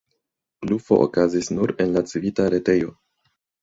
[0.65, 2.95] Blufo okazis nur en la Civita retejo.